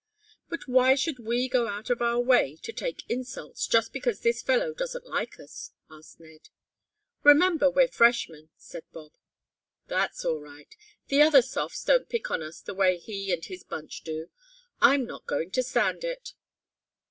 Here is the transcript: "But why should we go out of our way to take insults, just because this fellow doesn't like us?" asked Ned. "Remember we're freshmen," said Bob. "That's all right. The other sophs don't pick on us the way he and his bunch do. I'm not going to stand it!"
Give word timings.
"But 0.49 0.67
why 0.67 0.95
should 0.95 1.19
we 1.19 1.47
go 1.47 1.67
out 1.67 1.91
of 1.91 2.01
our 2.01 2.19
way 2.19 2.55
to 2.63 2.73
take 2.73 3.03
insults, 3.07 3.67
just 3.67 3.93
because 3.93 4.21
this 4.21 4.41
fellow 4.41 4.73
doesn't 4.73 5.05
like 5.05 5.39
us?" 5.39 5.73
asked 5.91 6.19
Ned. 6.19 6.49
"Remember 7.21 7.69
we're 7.69 7.87
freshmen," 7.87 8.49
said 8.57 8.81
Bob. 8.91 9.11
"That's 9.85 10.25
all 10.25 10.39
right. 10.41 10.75
The 11.09 11.21
other 11.21 11.43
sophs 11.43 11.83
don't 11.85 12.09
pick 12.09 12.31
on 12.31 12.41
us 12.41 12.61
the 12.61 12.73
way 12.73 12.97
he 12.97 13.31
and 13.31 13.45
his 13.45 13.63
bunch 13.63 14.01
do. 14.01 14.31
I'm 14.81 15.05
not 15.05 15.27
going 15.27 15.51
to 15.51 15.61
stand 15.61 16.03
it!" 16.03 16.33